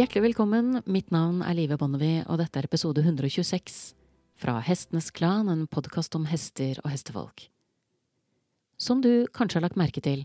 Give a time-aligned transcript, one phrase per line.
[0.00, 3.74] Hjertelig velkommen, mitt navn er Live Bonnevie, og dette er episode 126
[4.40, 7.42] fra Hestenes Klan, en podkast om hester og hestefolk.
[8.80, 10.22] Som du kanskje har lagt merke til,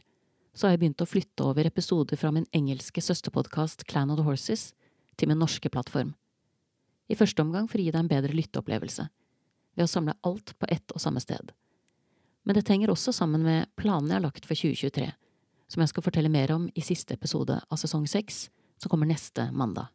[0.55, 4.23] så har jeg begynt å flytte over episoder fra min engelske søsterpodkast Clan of the
[4.23, 4.69] Horses
[5.19, 6.15] til min norske plattform.
[7.11, 9.09] I første omgang for å gi deg en bedre lytteopplevelse,
[9.75, 11.51] ved å samle alt på ett og samme sted.
[12.47, 15.11] Men dette henger også sammen med planene jeg har lagt for 2023,
[15.67, 18.45] som jeg skal fortelle mer om i siste episode av sesong seks,
[18.85, 19.87] som kommer neste mandag.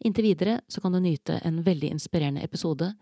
[0.00, 2.94] Inntil videre så kan du nyte en veldig inspirerende episode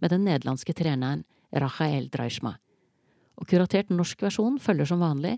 [0.00, 2.54] med den nederlandske treneren Rachael Dreischma.
[3.36, 5.34] Og kuratert norsk versjon følger som vanlig,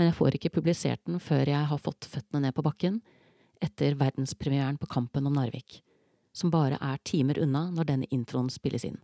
[0.00, 3.02] men jeg får ikke publisert den før jeg har fått føttene ned på bakken
[3.60, 5.82] etter verdenspremieren på Kampen om Narvik,
[6.32, 8.96] som bare er timer unna når denne introen spilles inn.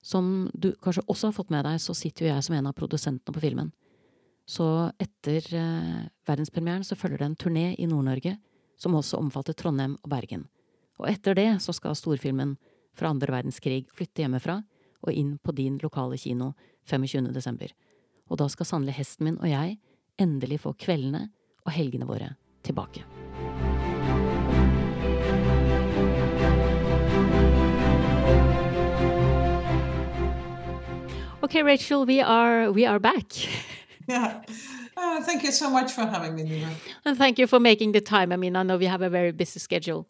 [0.00, 2.78] Som du kanskje også har fått med deg, så sitter jo jeg som en av
[2.80, 3.74] produsentene på filmen.
[4.46, 4.66] Så
[5.00, 8.36] etter eh, verdenspremieren så følger det en turné i Nord-Norge
[8.78, 10.48] som også omfatter Trondheim og Bergen.
[10.98, 12.56] Og etter det så skal storfilmen
[12.98, 14.60] fra andre verdenskrig flytte hjemmefra
[15.02, 16.52] og inn på din lokale kino
[16.90, 17.30] 25.
[17.34, 17.72] desember.
[18.30, 19.78] Og da skal sannelig hesten min og jeg
[20.20, 21.28] endelig få kveldene
[21.64, 22.34] og helgene våre
[22.66, 23.06] tilbake.
[31.42, 33.71] Okay, Rachel, we are we are back.
[34.08, 34.42] Yeah.
[34.96, 36.70] Uh, thank you so much for having me, Nina.
[37.04, 38.32] And thank you for making the time.
[38.32, 40.08] I mean, I know we have a very busy schedule.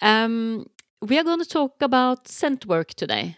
[0.00, 0.66] Um,
[1.00, 3.36] we are going to talk about scent work today.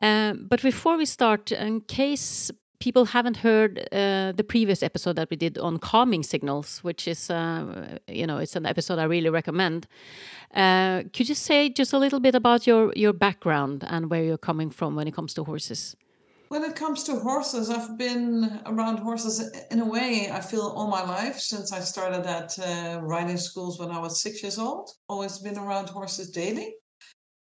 [0.00, 5.30] Um, but before we start, in case people haven't heard uh, the previous episode that
[5.30, 9.30] we did on calming signals, which is, uh, you know, it's an episode I really
[9.30, 9.86] recommend.
[10.54, 14.46] Uh, could you say just a little bit about your your background and where you're
[14.50, 15.96] coming from when it comes to horses?
[16.52, 20.86] When it comes to horses, I've been around horses in a way, I feel all
[20.86, 24.90] my life since I started at uh, riding schools when I was six years old.
[25.08, 26.74] Always been around horses daily.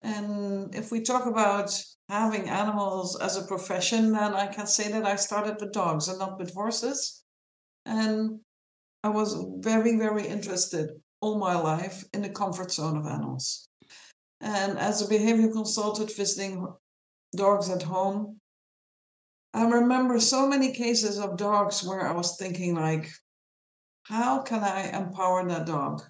[0.02, 1.70] And if we talk about
[2.10, 6.18] having animals as a profession, then I can say that I started with dogs and
[6.18, 7.24] not with horses.
[7.86, 8.40] And
[9.04, 10.90] I was very, very interested
[11.22, 13.70] all my life in the comfort zone of animals.
[14.42, 16.66] And as a behavior consultant visiting
[17.36, 18.40] dogs at home,
[19.56, 23.10] I remember so many cases of dogs where I was thinking like,
[24.04, 26.02] how can I empower that dog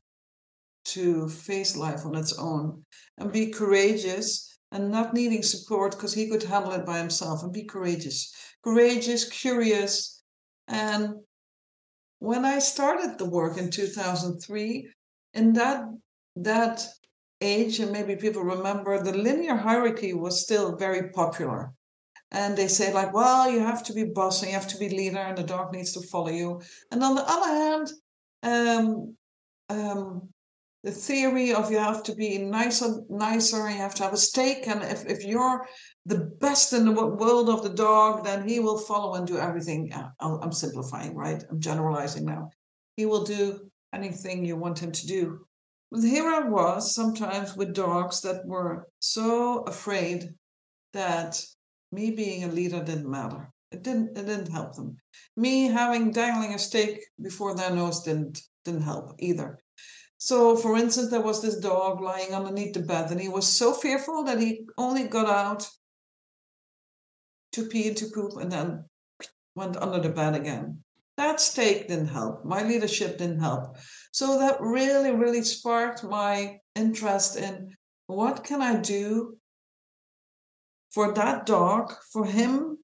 [0.85, 2.83] to face life on its own
[3.19, 7.53] and be courageous and not needing support because he could handle it by himself and
[7.53, 10.23] be courageous, courageous, curious.
[10.67, 11.13] And
[12.17, 14.89] when I started the work in 2003,
[15.35, 15.85] in that
[16.37, 16.83] that
[17.41, 21.71] age, and maybe people remember, the linear hierarchy was still very popular
[22.31, 24.89] and they say like well you have to be boss and you have to be
[24.89, 26.61] leader and the dog needs to follow you.
[26.91, 27.91] And on the other hand
[28.43, 29.15] um,
[29.69, 30.29] um,
[30.83, 34.67] the theory of you have to be nicer nicer you have to have a stake
[34.67, 35.65] and if, if you're
[36.05, 39.91] the best in the world of the dog then he will follow and do everything.
[40.19, 41.43] I'm simplifying right?
[41.49, 42.51] I'm generalizing now.
[42.97, 45.45] He will do anything you want him to do.
[45.91, 50.33] But here i was sometimes with dogs that were so afraid
[50.93, 51.43] that
[51.91, 53.51] me being a leader didn't matter.
[53.71, 54.17] It didn't.
[54.17, 54.97] It didn't help them.
[55.35, 59.59] Me having dangling a stake before their nose didn't didn't help either.
[60.17, 63.73] So, for instance, there was this dog lying underneath the bed, and he was so
[63.73, 65.69] fearful that he only got out
[67.51, 68.85] to pee and to poop, and then
[69.55, 70.83] went under the bed again.
[71.17, 72.43] That stake didn't help.
[72.43, 73.77] My leadership didn't help.
[74.11, 77.73] So that really, really sparked my interest in
[78.07, 79.37] what can I do
[80.95, 82.77] for that dog, for him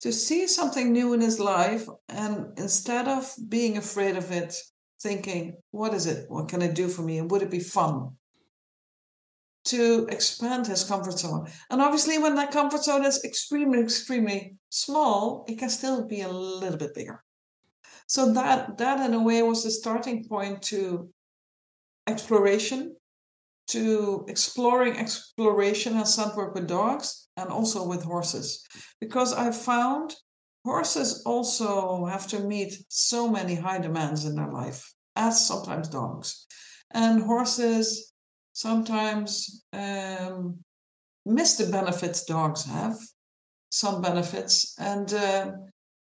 [0.00, 4.56] to see something new in his life, and instead of being afraid of it,
[5.02, 6.24] thinking, what is it?
[6.30, 7.18] What can it do for me?
[7.18, 8.16] And would it be fun?
[9.66, 11.46] To expand his comfort zone.
[11.70, 16.28] And obviously, when that comfort zone is extremely, extremely small, it can still be a
[16.28, 17.22] little bit bigger.
[18.06, 21.10] So that that in a way was the starting point to
[22.06, 22.96] exploration,
[23.68, 28.64] to exploring exploration and scent work with dogs, and also with horses
[29.00, 30.14] because I found
[30.64, 36.46] horses also have to meet so many high demands in their life, as sometimes dogs.
[36.92, 38.12] And horses
[38.52, 40.58] sometimes um,
[41.26, 42.96] miss the benefits dogs have,
[43.70, 44.74] some benefits.
[44.78, 45.52] And uh,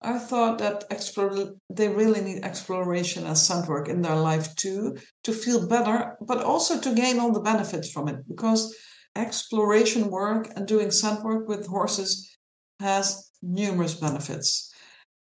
[0.02, 4.98] I thought that explore, they really need exploration and scent work in their life too,
[5.24, 8.16] to feel better, but also to gain all the benefits from it.
[8.28, 8.76] Because
[9.16, 12.36] exploration work and doing scent work with horses
[12.80, 14.72] has numerous benefits.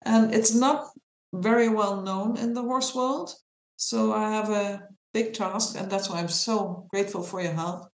[0.04, 0.88] And it's not
[1.32, 3.34] very well known in the horse world.
[3.76, 7.88] So I have a big task, and that's why I'm so grateful for your help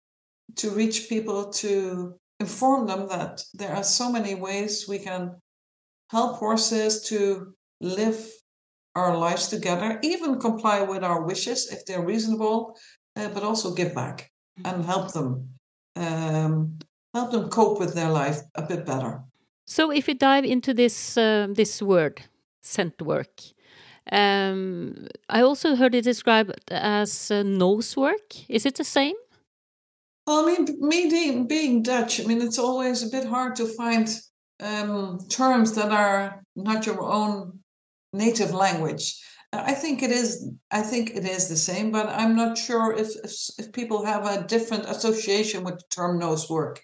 [0.56, 5.34] to reach people to inform them that there are so many ways we can
[6.10, 8.30] help horses to live
[8.94, 12.76] our lives together, even comply with our wishes if they're reasonable,
[13.16, 14.30] uh, but also give back
[14.64, 15.48] and help them
[15.96, 16.78] um,
[17.12, 19.22] help them cope with their life a bit better.
[19.66, 22.22] So, if we dive into this uh, this word,
[22.60, 23.40] scent work,
[24.12, 28.48] um, I also heard it described as uh, nose work.
[28.48, 29.16] Is it the same?
[30.26, 34.08] Well, I mean, me being Dutch, I mean, it's always a bit hard to find
[34.60, 37.60] um, terms that are not your own
[38.12, 39.20] native language.
[39.64, 40.48] I think it is.
[40.70, 44.26] I think it is the same, but I'm not sure if if, if people have
[44.26, 46.80] a different association with the term nose work.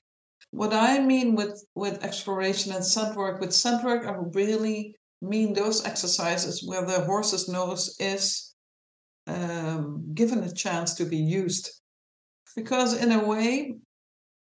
[0.50, 5.52] What I mean with with exploration and scent work, with scent work, I really mean
[5.52, 8.54] those exercises where the horse's nose is
[9.26, 11.70] um, given a chance to be used
[12.56, 13.74] because in a way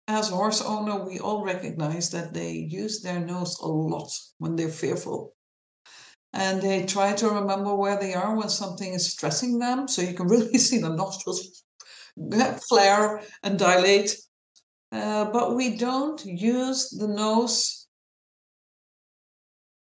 [0.06, 4.68] as horse owner we all recognize that they use their nose a lot when they're
[4.68, 5.34] fearful
[6.38, 10.14] and they try to remember where they are when something is stressing them so you
[10.14, 11.64] can really see the nostrils
[12.68, 14.16] flare and dilate
[14.92, 17.86] uh, but we don't use the nose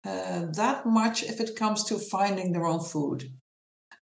[0.05, 3.29] uh, that much if it comes to finding their own food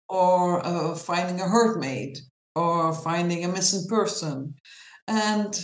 [0.07, 2.19] or uh, finding a herd mate
[2.55, 4.53] or finding a missing person.
[5.07, 5.59] And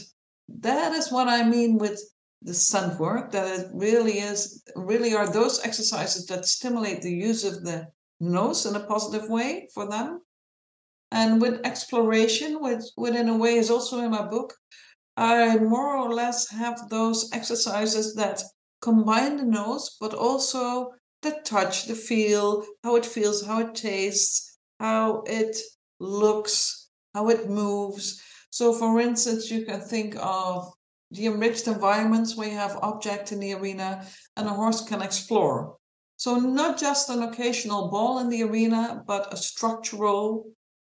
[0.49, 2.01] that is what I mean with
[2.41, 7.43] the scent work, that it really is, really are those exercises that stimulate the use
[7.43, 7.87] of the
[8.19, 10.21] nose in a positive way for them.
[11.11, 14.53] And with exploration, which, which in a way is also in my book,
[15.17, 18.41] I more or less have those exercises that
[18.81, 20.91] combine the nose, but also
[21.21, 25.57] the touch, the feel, how it feels, how it tastes, how it
[25.99, 28.21] looks, how it moves.
[28.49, 30.71] So, for instance, you can think of
[31.11, 34.05] the enriched environments where you have objects in the arena
[34.37, 35.75] and a horse can explore.
[36.17, 40.45] So, not just an occasional ball in the arena, but a structural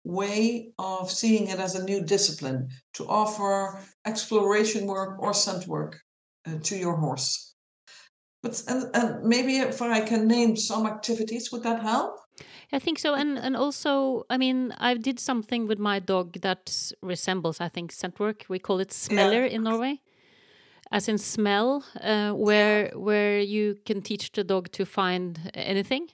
[0.03, 5.99] way of seeing it as a new discipline to offer exploration work or scent work
[6.47, 7.55] uh, to your horse.
[8.41, 12.19] But and, and maybe if I can name some activities, would that help?
[12.71, 16.93] I think so, and and also, I mean, I did something with my dog that
[17.01, 18.45] resembles, I think, scent work.
[18.47, 19.55] We call it smeller yeah.
[19.55, 20.01] in Norway,
[20.91, 26.09] as in smell, uh, where where you can teach the dog to find anything.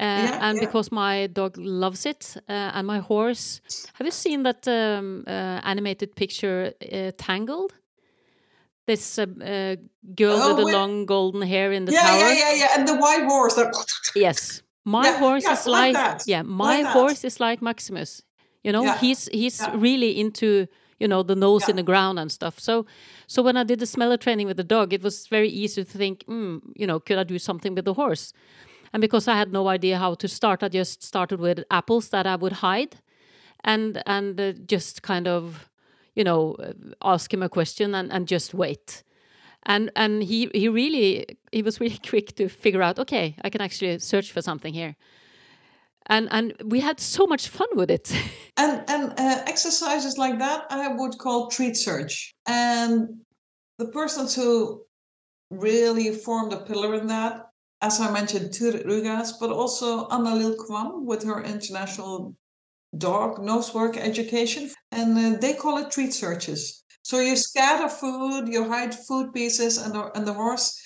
[0.00, 0.66] Uh, yeah, and yeah.
[0.66, 3.60] because my dog loves it, uh, and my horse.
[3.94, 7.72] Have you seen that um, uh, animated picture, uh, Tangled?
[8.86, 9.26] This uh,
[10.14, 12.18] girl oh, with the long golden hair in the yeah, tower.
[12.18, 13.58] Yeah, yeah, yeah, and the white horse.
[14.14, 18.22] Yes, my horse is like, like yeah, my like horse is like Maximus.
[18.62, 20.66] You know, he's he's really into
[20.98, 22.58] you know the nose in the ground and stuff.
[22.58, 22.86] So
[23.26, 25.98] so when I did the smeller training with the dog, it was very easy to
[25.98, 28.32] think, mm, you know, could I do something with the horse?
[28.92, 32.26] And because I had no idea how to start, I just started with apples that
[32.26, 32.96] I would hide,
[33.64, 35.70] and and uh, just kind of,
[36.14, 36.56] you know,
[37.02, 39.04] ask him a question and and just wait
[39.68, 43.60] and and he he really he was really quick to figure out okay i can
[43.60, 44.96] actually search for something here
[46.08, 48.12] and and we had so much fun with it.
[48.60, 52.34] And and uh, exercises like that i would call treat search.
[52.46, 53.20] And
[53.78, 54.82] the persons who
[55.50, 57.34] really formed a pillar in that
[57.80, 62.34] as i mentioned Turid Rugaas, but also Anne Lill Kvam with her international
[62.96, 64.70] dog nose work education.
[64.90, 66.82] And uh, they call it treat searches.
[67.02, 70.78] So you scatter food, you hide food pieces, and the, and the horse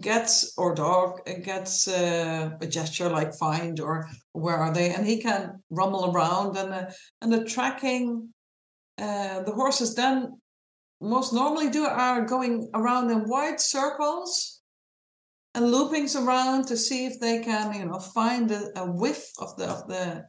[0.00, 5.20] gets or dog gets uh, a gesture like find or where are they, and he
[5.20, 6.86] can rumble around and uh,
[7.22, 8.28] and the tracking.
[8.98, 10.40] Uh, the horses then
[11.00, 14.62] most normally do are going around in wide circles
[15.54, 19.56] and loopings around to see if they can you know find a, a whiff of
[19.56, 20.24] the of the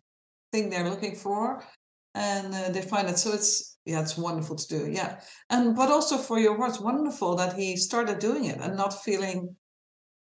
[0.51, 1.63] thing they're looking for
[2.15, 4.91] and uh, they find it so it's yeah, it's wonderful to do.
[4.91, 9.01] Yeah, and but also for your words, wonderful that he started doing it and not
[9.03, 9.55] feeling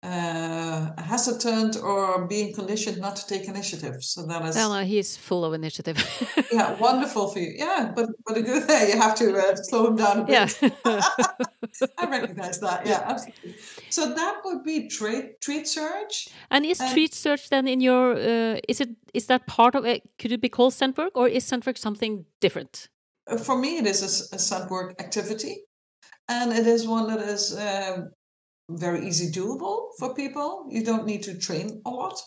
[0.03, 4.03] uh, hesitant or being conditioned not to take initiative.
[4.03, 4.55] So that is.
[4.55, 5.97] No, no, he's full of initiative.
[6.51, 7.53] yeah, wonderful for you.
[7.55, 10.61] Yeah, but but a good thing you have to uh, slow him down a bit.
[10.85, 11.01] Yeah.
[11.97, 12.85] I recognize that.
[12.85, 13.55] Yeah, absolutely.
[13.89, 16.29] So that would be treat treat search.
[16.51, 18.13] And is and treat search then in your?
[18.13, 20.03] Uh, is it is that part of it?
[20.19, 22.89] Could it be called work, or is work something different?
[23.29, 25.63] Uh, for me, it is a, a work activity,
[26.27, 28.01] and it is one that is uh,
[28.69, 30.65] very easy doable for people.
[30.69, 32.19] You don't need to train a lot.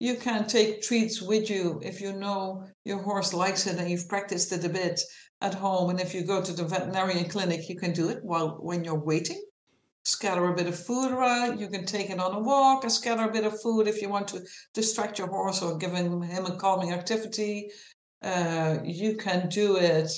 [0.00, 4.08] you can take treats with you if you know your horse likes it and you've
[4.08, 4.98] practiced it a bit
[5.42, 5.90] at home.
[5.90, 9.04] And if you go to the veterinarian clinic, you can do it while when you're
[9.04, 9.40] waiting.
[10.06, 11.60] Scatter a bit of food around.
[11.60, 14.08] You can take it on a walk and scatter a bit of food if you
[14.08, 14.40] want to
[14.72, 17.70] distract your horse or give him a calming activity.
[18.22, 20.10] Uh, you can do it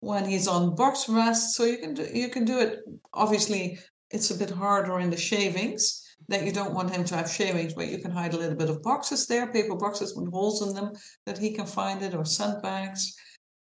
[0.00, 1.54] when he's on box rest.
[1.54, 2.80] So you can do you can do it.
[3.12, 3.78] Obviously,
[4.10, 7.74] it's a bit harder in the shavings that you don't want him to have shavings,
[7.74, 10.74] but you can hide a little bit of boxes there, paper boxes with holes in
[10.74, 10.92] them
[11.26, 13.14] that he can find it, or sandbags.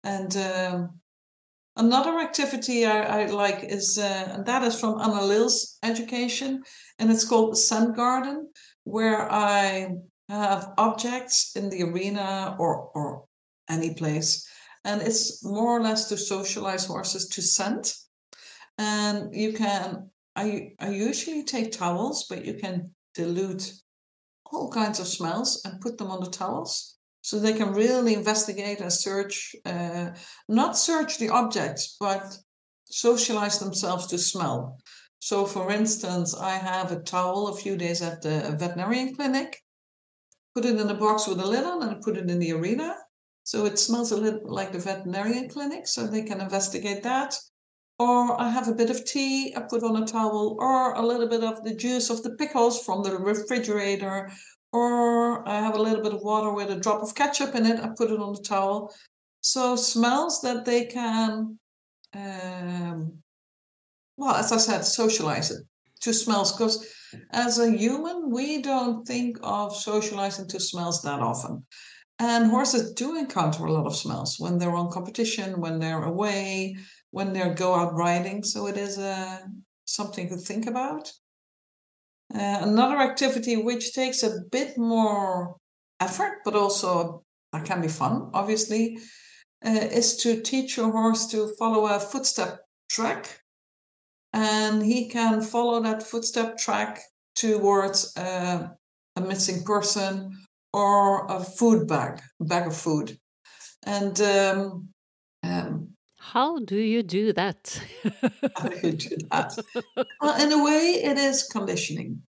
[0.03, 1.01] And um,
[1.77, 6.63] another activity I, I like is, uh, and that is from Anne Lill's education,
[6.99, 8.49] and it's called the Scent Garden,
[8.85, 9.89] where I
[10.29, 13.25] have objects in the arena or or
[13.69, 14.47] any place,
[14.85, 17.95] and it's more or less to socialize horses to scent.
[18.79, 23.73] And you can I, I usually take towels, but you can dilute
[24.47, 28.81] all kinds of smells and put them on the towels so they can really investigate
[28.81, 30.11] and search, uh,
[30.49, 32.37] not search the objects, but
[32.85, 34.79] socialize themselves to smell.
[35.21, 39.63] So, for instance, I have a towel a few days at the veterinarian clinic,
[40.55, 42.97] put it in a box with a lid on, and put it in the arena.
[43.43, 47.35] So it smells a little like the veterinarian clinic, so they can investigate that
[47.99, 51.29] or I have a bit of tea I put on a towel, or a little
[51.29, 54.33] bit of the juice of the pickles from the refrigerator,
[54.73, 57.81] or I have a little bit of water with a drop of ketchup in it,
[57.81, 58.93] I put it on the towel.
[59.43, 61.59] So smells that they can,
[62.15, 63.23] um,
[64.17, 65.65] well, as I said, socialize it
[66.05, 66.87] to smells, because
[67.31, 71.67] as a human, we don't think of socializing to smells that often.
[72.19, 76.77] And horses do encounter a lot of smells when they're on competition, when they're away,
[77.11, 78.45] when they go out riding.
[78.45, 79.41] So it is uh,
[79.85, 81.13] something to think about.
[82.33, 85.57] Uh, another activity which takes a bit more
[86.01, 88.99] effort, but also that can be fun, obviously,
[89.65, 93.41] uh, is to teach your horse to follow a footstep track.
[94.35, 97.01] And he can follow that footstep track
[97.37, 98.69] towards uh,
[99.15, 100.37] a missing person
[100.73, 103.17] or a food bag, bag of food.
[103.87, 104.89] And um,
[105.45, 107.81] um, how do you do that?
[108.57, 109.57] How do you do that?
[110.21, 112.23] Well, in a way, it is conditioning.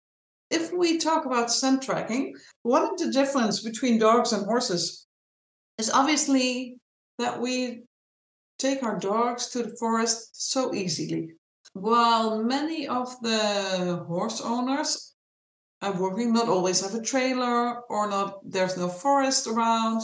[0.49, 5.07] If we talk about scent tracking, one of the difference between dogs and horses
[5.77, 6.77] is obviously
[7.17, 7.83] that we
[8.59, 11.33] take our dogs to the forest so easily.
[11.73, 15.15] While many of the horse owners
[15.81, 20.01] are working, not always have a trailer or not, there's no forest around.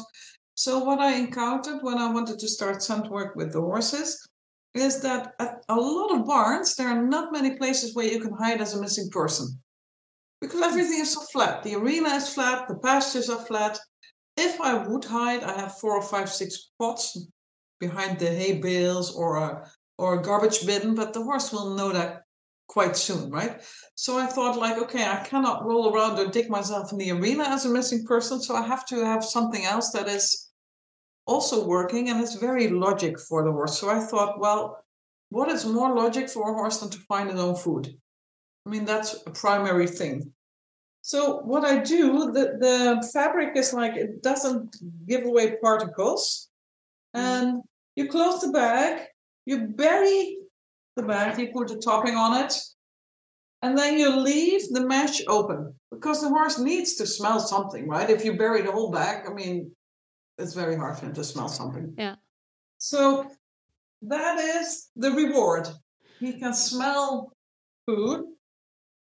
[0.55, 4.27] So what I encountered when I wanted to start scent work with the horses
[4.73, 8.33] is that at a lot of barns there are not many places where you can
[8.33, 9.59] hide as a missing person
[10.41, 10.63] because hmm.
[10.63, 11.63] everything is so flat.
[11.63, 13.79] The arena is flat, the pastures are flat.
[14.38, 17.17] If I would hide, I have four or five, six spots
[17.79, 19.69] behind the hay bales or a
[20.00, 22.24] or a garbage bin, but the horse will know that
[22.68, 23.62] quite soon, right?
[23.96, 27.44] So I thought, like, okay, I cannot roll around or dig myself in the arena
[27.44, 30.50] as a missing person, so I have to have something else that is
[31.25, 33.77] also working and it's very logic for the horse.
[33.77, 34.84] So I thought, well,
[35.29, 37.94] what is more logic for a horse than to find its own food?
[38.65, 40.32] I mean, that's a primary thing.
[41.01, 44.77] So what I do, the, the fabric is like it doesn't
[45.08, 46.50] give away particles.
[47.15, 47.20] Mm.
[47.20, 47.62] And
[47.96, 49.08] you close the bag,
[49.50, 50.38] you bury
[50.96, 52.53] the bag, you put the topping on it,
[53.63, 58.10] and then you leave the mesh open because the horse needs to smell something, right?
[58.10, 59.72] If you bury the whole bag, I mean,
[60.38, 61.96] it's very hard for him to smell something.
[61.98, 62.15] Yeah.
[62.77, 63.25] So
[64.03, 65.68] that is the reward.
[66.20, 67.34] He can smell
[67.88, 68.25] food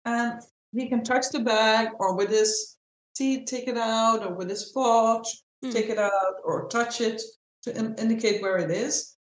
[0.04, 0.40] and
[0.72, 2.76] he can touch the bag or with his
[3.14, 5.22] teeth take it out or with his paw
[5.64, 5.72] mm.
[5.72, 7.22] take it out or touch it
[7.62, 9.14] to in- indicate where it is.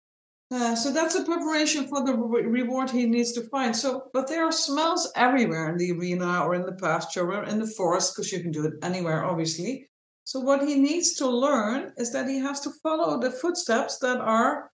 [0.54, 3.74] Uh, so that's a preparation for the re- reward he needs to find.
[3.74, 7.58] So, but there are smells everywhere in the arena or in the pasture or in
[7.58, 9.88] the forest because you can do it anywhere, obviously.
[10.22, 14.18] So what he needs to learn is that he has to follow the footsteps that
[14.18, 14.70] are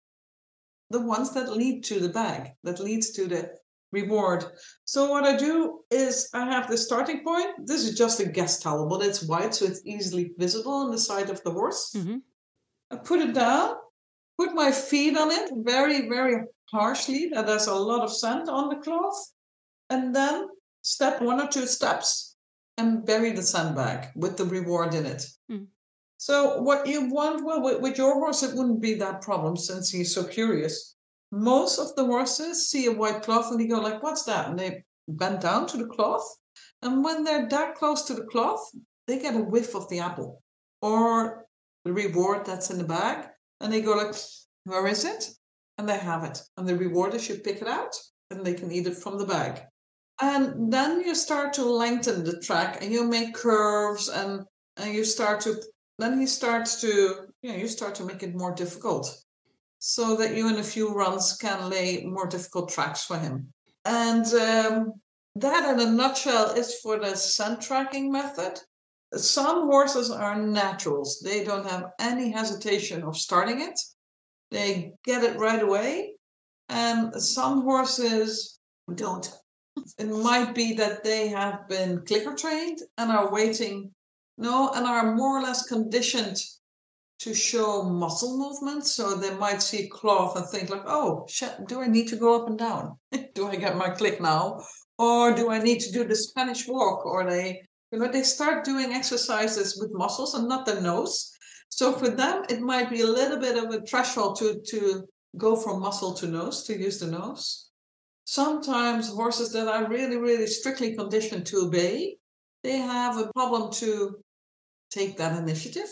[0.90, 3.50] the ones that lead to the bag, that leads to the
[3.90, 4.44] reward.
[4.84, 7.66] So what I do is I have the starting point.
[7.66, 10.98] This is just a guest towel, but it's white, so it's easily visible on the
[10.98, 11.94] side of the horse.
[11.96, 12.18] Mm-hmm.
[12.90, 13.76] I put it down,
[14.40, 16.36] put my feet on it very, very
[16.70, 17.30] harshly.
[17.32, 19.20] That there's a lot of sand on the cloth.
[19.90, 20.48] And then
[20.82, 22.36] step one or two steps
[22.78, 25.22] and bury the sandbag with the reward in it.
[25.50, 25.66] Mm.
[26.16, 29.90] So what you want, well, with, with your horse, it wouldn't be that problem since
[29.90, 30.96] he's so curious.
[31.32, 34.58] Most of the horses see a white cloth and they go like, "What's that?" And
[34.58, 36.26] they bend down to the cloth.
[36.82, 38.62] And when they're that close to the cloth,
[39.06, 40.42] they get a whiff of the apple
[40.82, 41.46] or
[41.84, 43.29] the reward that's in the bag,
[43.60, 44.14] and they go like,
[44.64, 45.30] "Where is it?"
[45.78, 47.94] And they have it, and the reward is you pick it out,
[48.30, 49.62] and they can eat it from the bag.
[50.20, 54.44] And then you start to lengthen the track, and you make curves, and
[54.76, 55.60] and you start to
[55.98, 59.22] then he starts to you know you start to make it more difficult
[59.78, 63.52] so that you in a few runs can lay more difficult tracks for him
[63.84, 64.92] and um,
[65.36, 68.58] that in a nutshell is for the scent tracking method
[69.14, 73.78] some horses are naturals they don't have any hesitation of starting it
[74.50, 76.12] they get it right away
[76.68, 78.58] and some horses
[78.94, 79.32] don't
[79.98, 83.90] it might be that they have been clicker trained and are waiting
[84.40, 86.38] no, and are more or less conditioned
[87.18, 88.86] to show muscle movement.
[88.86, 91.26] So they might see cloth and think like, oh,
[91.66, 92.96] do I need to go up and down?
[93.34, 94.62] do I get my click now?
[94.98, 97.04] Or do I need to do the Spanish walk?
[97.04, 97.60] Or they,
[97.92, 101.32] you know, they start doing exercises with muscles and not the nose.
[101.68, 105.04] So for them, it might be a little bit of a threshold to, to
[105.36, 107.70] go from muscle to nose, to use the nose.
[108.24, 112.16] Sometimes horses that are really, really strictly conditioned to obey,
[112.62, 114.22] they have a problem to
[114.90, 115.88] take that initiative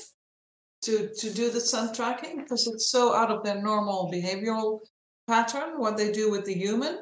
[0.82, 4.80] to to do the scent tracking because it's so out of their normal behavioral
[5.26, 6.98] pattern what they do with the human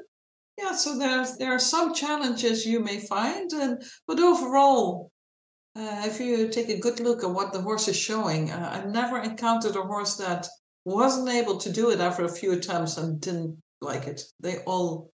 [0.59, 5.11] yeah so there's there are some challenges you may find and but overall
[5.77, 8.91] uh, if you take a good look at what the horse is showing uh, i've
[8.91, 10.47] never encountered a horse that
[10.85, 15.11] wasn't able to do it after a few attempts and didn't like it they all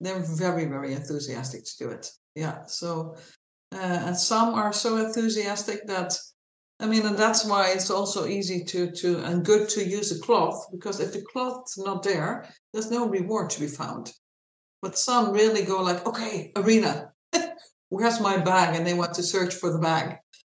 [0.00, 3.16] they're very very enthusiastic to do it yeah so
[3.72, 6.16] uh, and some are so enthusiastic that
[6.80, 10.20] I mean, and that's why it's also easy to to and good to use a
[10.20, 14.12] cloth because if the cloth's not there, there's no reward to be found.
[14.84, 17.12] But some really go like, okay, arena,
[17.88, 18.76] where's my bag?
[18.76, 20.06] And they want to search for the bag.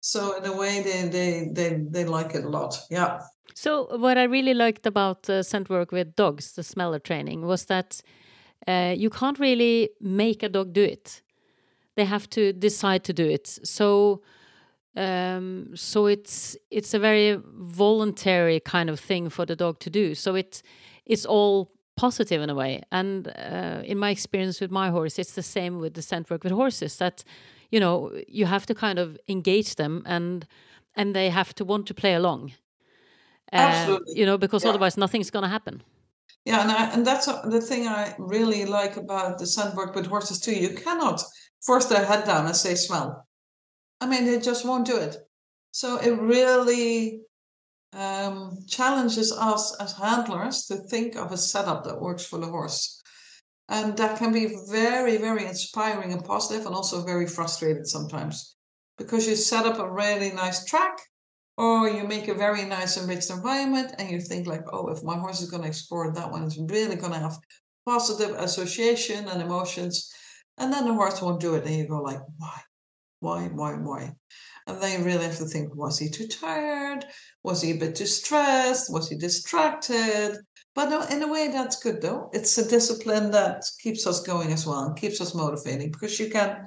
[0.01, 2.73] So in a way, they they they they like it a lot.
[2.91, 3.11] Yeah.
[3.55, 3.71] So
[4.05, 8.03] what I really liked about uh, scent work with dogs, the smeller training, was that
[8.67, 11.23] uh, you can't really make a dog do it
[11.95, 13.47] they have to decide to do it.
[13.65, 14.23] So
[14.97, 20.15] um, so it's it's a very voluntary kind of thing for the dog to do.
[20.15, 20.63] So it
[21.05, 22.83] it's all positive in a way.
[22.91, 26.45] And uh, in my experience with my horse, it's the same with the scent work
[26.45, 26.97] with horses.
[26.97, 27.25] That
[27.71, 30.47] you know you have to kind of engage them and
[30.97, 32.53] and they have to want to play along.
[33.53, 34.19] Uh, Absolutely.
[34.19, 34.71] You know, because yeah.
[34.71, 35.83] otherwise nothing's going to happen.
[36.45, 40.07] Yeah, and I, and that's the thing I really like about the scent work with
[40.07, 40.55] horses too.
[40.55, 41.23] You cannot
[41.65, 43.27] force their head down and say smell.
[44.01, 45.17] I mean, they just won't do it.
[45.71, 47.23] So it really
[47.95, 53.01] um, challenges us as handlers to think of a setup that works for the horse.
[53.69, 58.57] And that can be very, very inspiring and positive, and also very frustrated sometimes
[58.99, 60.99] because you set up a really nice track
[61.57, 65.17] or you make a very nice enriched environment and you think like oh if my
[65.17, 67.37] horse is going to explore that one it's really going to have
[67.87, 70.13] positive association and emotions
[70.59, 71.65] and then the horse won't do it.
[71.67, 72.61] And you go like, why?
[73.21, 74.13] Why, why, why?
[74.67, 77.05] And then you really have to think, was he too tired?
[77.43, 78.93] Was he a bit too stressed?
[78.93, 80.39] Was he distracted?
[80.75, 82.31] But in a way, that's good though.
[82.33, 86.31] It's a discipline that keeps us going as well and keeps us motivating because you
[86.31, 86.67] can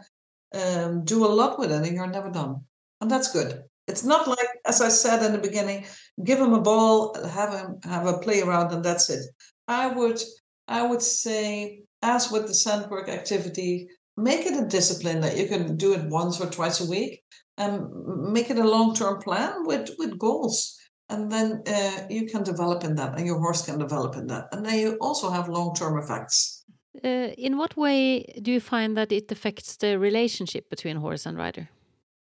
[0.53, 2.61] um, do a lot with it and you're never done.
[3.01, 3.63] And that's good.
[3.87, 5.85] It's not like, as I said in the beginning,
[6.23, 9.25] give him a ball, have him have a play around, and that's it.
[9.67, 10.21] I would,
[10.67, 15.47] I would say as with the scent work activity, make it a discipline that you
[15.47, 17.23] can do it once or twice a week
[17.57, 17.89] and
[18.31, 20.77] make it a long-term plan with, with goals.
[21.09, 24.45] And then uh, you can develop in that and your horse can develop in that.
[24.51, 26.65] And then you also have long-term effects.
[27.03, 31.37] Uh, in what way do you find that it affects the relationship between horse and
[31.37, 31.69] rider?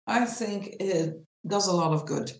[0.07, 1.13] I think it
[1.45, 2.31] does a lot of good.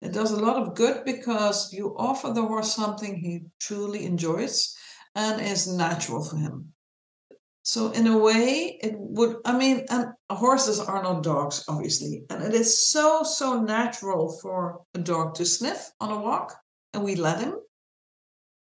[0.00, 4.74] It does a lot of good because you offer the horse something he truly enjoys
[5.14, 6.72] and is natural for him.
[7.62, 9.36] So in a way, it would.
[9.44, 14.80] I mean, and horses are not dogs, obviously, and it is so so natural for
[14.94, 16.54] a dog to sniff on a walk,
[16.92, 17.54] and we let him.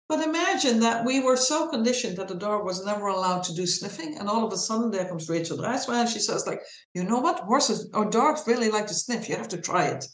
[0.08, 3.66] But imagine that we were so conditioned that the dog was never allowed to do
[3.66, 6.62] sniffing, and all of a sudden there comes Rachel Draaisma, and she says, like,
[6.94, 9.30] you know what, horses or dogs really like to sniff.
[9.30, 10.06] You have to try it.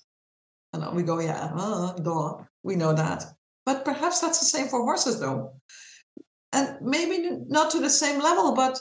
[0.71, 3.26] And we go, yeah, uh, dog, we know that.
[3.65, 5.56] But perhaps that's the same for horses, though
[6.53, 8.79] and maybe not to the same level, but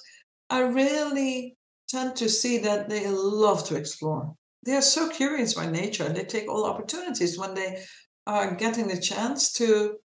[0.51, 1.57] I really
[1.89, 4.35] tend to see that they love to explore.
[4.65, 6.09] They are so curious by nature.
[6.09, 7.85] They take all opportunities when they
[8.27, 9.97] are getting the chance to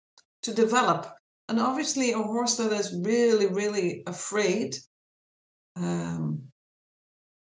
[0.44, 1.08] to develop.
[1.50, 4.76] And obviously, a horse that is really, really afraid
[5.76, 6.44] um,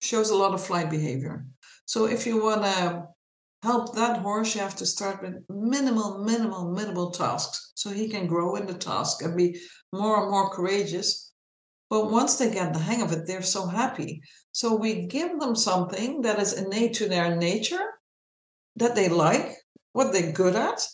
[0.02, 1.46] shows a lot of flight behavior.
[1.86, 3.08] So if you want to
[3.66, 8.28] help that horse, you have to start with minimal, minimal, minimal tasks so he can
[8.28, 9.60] grow in the task and be
[9.92, 11.34] more and more courageous.
[11.90, 14.22] But once they get the hang of it, they're so happy.
[14.52, 17.86] So we give them something that is innate to their nature,
[18.78, 19.56] that they like,
[19.94, 20.88] what they're good at.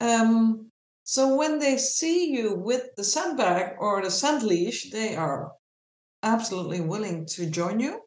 [0.00, 0.70] Um,
[1.04, 5.52] so when they see you with the sandbag or the sand leash, they are
[6.22, 8.00] absolutely willing to join you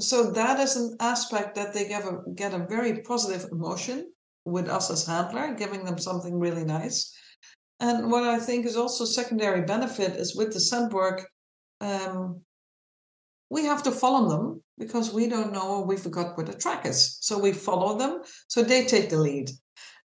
[0.00, 4.12] so that is an aspect that they get a, get a very positive emotion
[4.44, 7.14] with us as handler, giving them something really nice.
[7.80, 11.28] And what I think is also secondary benefit is with the scent work,
[11.80, 12.40] um,
[13.50, 16.86] we have to follow them because we don't know or we forgot where the track
[16.86, 17.18] is.
[17.20, 19.50] So we follow them, so they take the lead.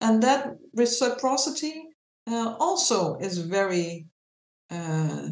[0.02, 1.88] And that reciprocity
[2.28, 4.08] uh, also is very
[4.70, 5.30] uh,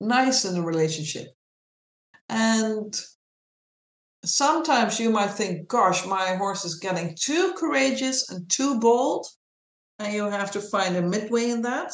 [0.00, 1.28] nice in the relationship.
[2.28, 2.94] And
[4.24, 9.26] sometimes you might think, gosh, my horse is getting too courageous and too bold.
[9.98, 11.92] And you have to find a midway in that.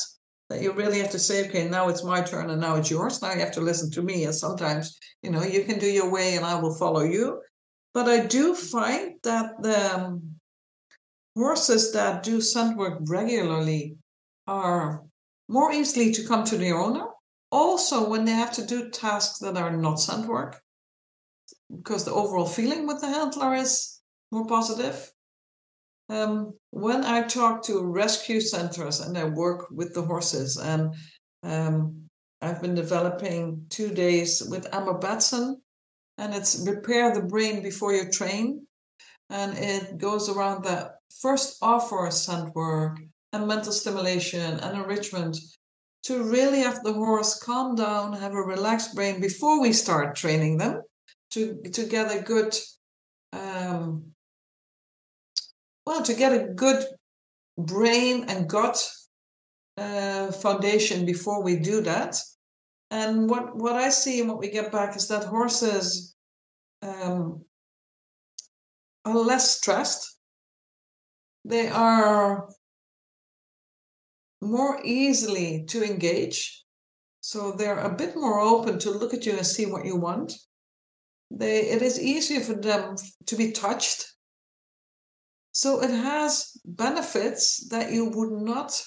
[0.51, 3.21] That you really have to say, okay, now it's my turn and now it's yours.
[3.21, 4.25] Now you have to listen to me.
[4.25, 7.43] And sometimes, you know, you can do your way and I will follow you.
[7.93, 10.37] But I do find that the um,
[11.37, 13.97] horses that do scent work regularly
[14.47, 15.03] are
[15.49, 17.07] more easily to come to the owner.
[17.51, 20.63] Also, when they have to do tasks that are not scent work,
[21.75, 24.01] because the overall feeling with the handler is
[24.31, 25.11] more positive.
[26.09, 30.95] Um, when I talk to rescue centers and I work with the horses, and
[31.43, 32.09] um,
[32.41, 35.61] I've been developing two days with Emma Batson,
[36.17, 38.67] and it's repair the brain before you train.
[39.31, 42.99] And it goes around that first offer scent work
[43.35, 45.37] and mental stimulation and enrichment
[46.05, 50.57] to really have the horse calm down, have a relaxed brain before we start training
[50.57, 50.81] them
[51.31, 52.55] to to get a good
[53.33, 54.13] um,
[55.87, 56.85] well to get a good
[57.57, 58.79] brain and gut
[59.77, 62.21] uh, foundation before we do that.
[62.91, 66.17] And what what I see and what we get back is that horses
[66.83, 67.45] um,
[69.05, 70.17] are less stressed.
[71.45, 72.49] They are
[74.41, 76.65] more easily to engage.
[77.21, 80.33] So they're a bit more open to look at you and see what you want
[81.31, 84.07] they it is easier for them to be touched.
[85.53, 88.81] So it has benefits that you would not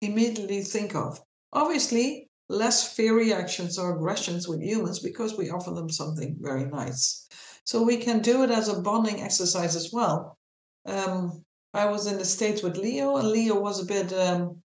[0.00, 1.20] immediately think of.
[1.52, 7.28] Obviously less fear reactions or aggressions with humans because we offer them something very nice.
[7.64, 10.38] So we can do it as a bonding exercise as well.
[10.86, 11.44] Um,
[11.76, 14.62] i was in the states with leo and leo was a bit um,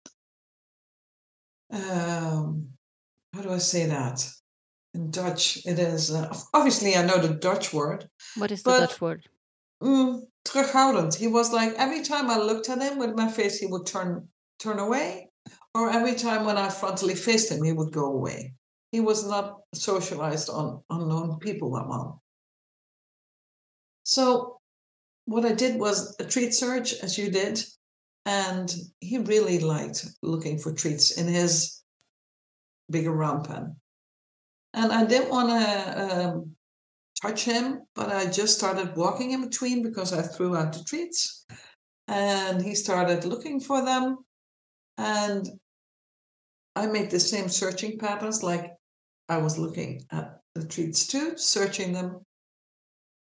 [1.72, 2.70] um,
[3.34, 4.26] how do i say that
[4.94, 8.10] in Dutch, it is uh, obviously I know the Dutch word.
[8.36, 9.28] What is the Dutch word?
[9.82, 11.16] Mm, terughoudend.
[11.16, 14.28] He was like every time I looked at him with my face, he would turn
[14.60, 15.30] turn away,
[15.74, 18.54] or every time when I frontally faced him, he would go away.
[18.92, 22.22] He was not socialized on unknown people that well.
[24.04, 24.60] So
[25.26, 27.64] what I did was a treat search, as you did,
[28.26, 31.82] and he really liked looking for treats in his
[32.90, 33.78] bigger round pen.
[34.74, 36.56] And I didn't want to um,
[37.22, 41.46] touch him, but I just started walking in between because I threw out the treats.
[42.08, 44.18] And he started looking for them.
[44.98, 45.48] And
[46.76, 48.72] I made the same searching patterns like
[49.30, 52.26] I was looking at the treats too, searching them.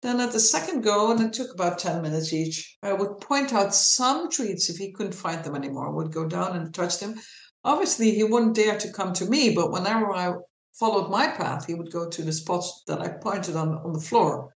[0.01, 3.51] Then at the second go, and it took about 10 minutes each, I would point
[3.51, 5.87] out some treats if he couldn't find them anymore.
[5.87, 7.15] I would go down and touch them.
[7.63, 10.33] Obviously, he wouldn't dare to come to me, but whenever I
[10.79, 13.99] followed my path, he would go to the spots that I pointed on, on the
[13.99, 14.53] floor.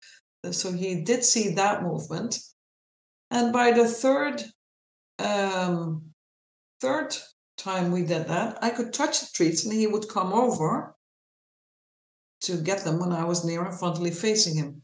[0.50, 2.38] So he did see that movement.
[3.30, 4.42] And by the third
[5.18, 6.02] um,
[6.80, 7.14] third
[7.58, 10.96] time we did that, I could touch the treats and he would come over
[12.42, 14.82] to get them when I was near and frontally facing him.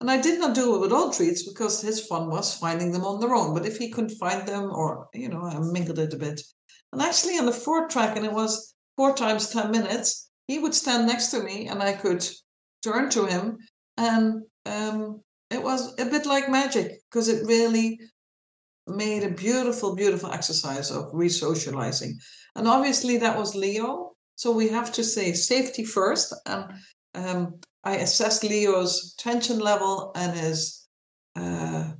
[0.00, 3.04] And I did not do it with all treats because his fun was finding them
[3.04, 3.54] on their own.
[3.54, 6.42] But if he couldn't find them, or, you know, I mingled it a bit.
[6.92, 10.74] And actually, on the fourth track, and it was four times 10 minutes, he would
[10.74, 12.26] stand next to me and I could
[12.82, 13.58] turn to him.
[13.96, 17.98] And um, it was a bit like magic because it really
[18.86, 22.12] made a beautiful, beautiful exercise of resocializing.
[22.56, 24.12] And obviously, that was Leo.
[24.36, 26.34] So we have to say safety first.
[26.46, 26.72] And
[27.14, 30.86] um, I assessed Leo's tension level and his
[31.36, 31.92] uh,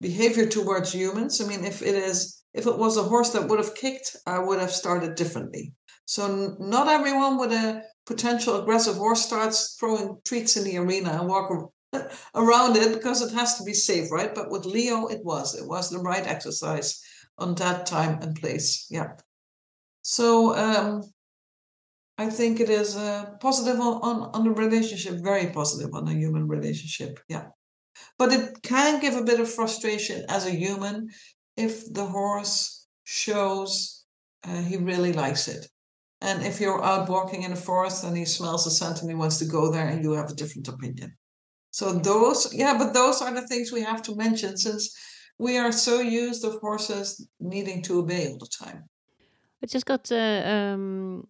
[0.00, 1.40] behavior towards humans.
[1.40, 4.38] I mean, if it is, if it was a horse that would have kicked, I
[4.38, 5.72] would have started differently.
[6.06, 11.28] So not everyone with a potential aggressive horse starts throwing treats in the arena and
[11.28, 11.72] walk
[12.34, 14.34] around it because it has to be safe, right?
[14.34, 15.54] But with Leo, it was.
[15.54, 17.02] It was the right exercise
[17.38, 18.86] on that time and place.
[18.90, 19.12] Yeah.
[20.02, 21.02] So um,
[22.18, 26.12] I think it is uh, positive on, on, on the relationship, very positive on a
[26.12, 27.18] human relationship.
[27.28, 27.46] Yeah.
[28.18, 31.08] But it can give a bit of frustration as a human
[31.56, 34.04] if the horse shows
[34.44, 35.66] uh, he really likes it.
[36.24, 39.14] And if you're out walking in the forest and he smells the scent and he
[39.14, 41.14] wants to go there and you have a different opinion.
[41.70, 44.96] So those, yeah, but those are the things we have to mention since
[45.38, 48.84] we are so used of horses needing to obey all the time.
[49.62, 51.26] I just got, uh, um,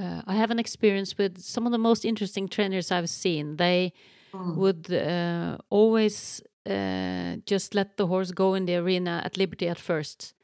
[0.00, 3.56] uh, I have an experience with some of the most interesting trainers I've seen.
[3.56, 3.92] They
[4.32, 4.56] mm.
[4.56, 9.78] would uh, always uh, just let the horse go in the arena at liberty at
[9.78, 10.34] first.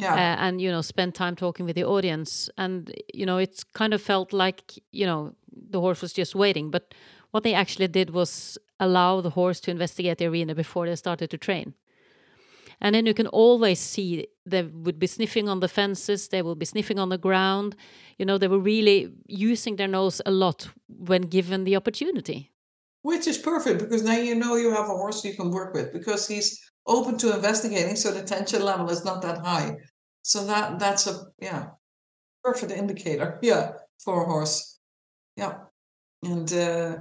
[0.00, 0.14] Yeah.
[0.14, 2.50] Uh, and, you know, spend time talking with the audience.
[2.56, 5.34] And, you know, it's kind of felt like, you know,
[5.70, 6.70] the horse was just waiting.
[6.70, 6.94] But
[7.30, 11.30] what they actually did was allow the horse to investigate the arena before they started
[11.30, 11.74] to train.
[12.80, 16.54] And then you can always see they would be sniffing on the fences, they will
[16.54, 17.76] be sniffing on the ground.
[18.18, 22.50] You know, they were really using their nose a lot when given the opportunity.
[23.02, 25.92] Which is perfect because now you know you have a horse you can work with
[25.92, 29.76] because he's open to investigating, so the tension level is not that high.
[30.22, 31.70] So that that's a yeah,
[32.44, 33.72] perfect indicator, yeah,
[34.04, 34.78] for a horse.
[35.36, 35.58] Yeah.
[36.22, 36.96] And uh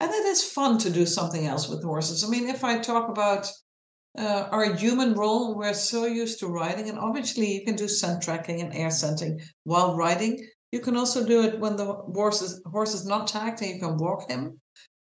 [0.00, 2.24] and it is fun to do something else with horses.
[2.24, 3.50] I mean, if I talk about
[4.18, 8.22] uh, our human role, we're so used to riding, and obviously you can do scent
[8.22, 10.44] tracking and air scenting while riding.
[10.72, 13.80] You can also do it when the horse is, horse is not tagged and you
[13.80, 14.60] can walk him.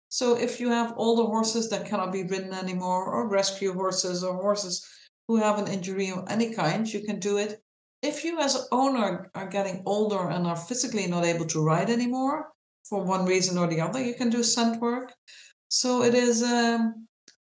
[0.09, 4.35] So if you have older horses that cannot be ridden anymore, or rescue horses, or
[4.35, 4.87] horses
[5.27, 7.61] who have an injury of any kind, you can do it.
[8.01, 11.89] If you as an owner are getting older and are physically not able to ride
[11.89, 12.49] anymore
[12.87, 15.13] for one reason or the other, you can do scent work.
[15.69, 17.07] So it is um,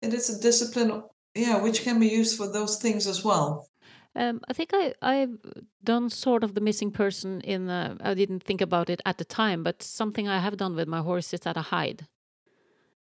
[0.00, 1.02] it is a discipline
[1.34, 3.68] yeah, which can be used for those things as well.
[4.16, 5.38] Um, I think I I've
[5.84, 7.68] done sort of the missing person in.
[7.68, 10.88] Uh, I didn't think about it at the time, but something I have done with
[10.88, 12.06] my horse is that I hide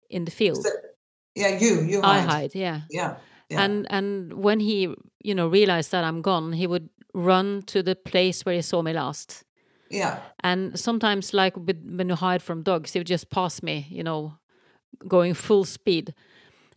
[0.09, 0.65] in the field.
[1.35, 2.17] yeah, you you hide.
[2.17, 2.55] I hide.
[2.55, 2.81] Yeah.
[2.89, 3.17] yeah.
[3.49, 3.61] Yeah.
[3.61, 7.95] And and when he you know realized that I'm gone, he would run to the
[7.95, 9.43] place where he saw me last.
[9.89, 10.19] Yeah.
[10.43, 14.33] And sometimes, like when you hide from dogs, he would just pass me, you know,
[15.07, 16.13] going full speed